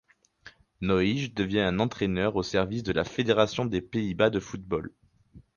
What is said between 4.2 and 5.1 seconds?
de football.